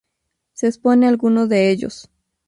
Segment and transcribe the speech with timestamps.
[0.53, 2.09] Se expone algunos de ellos.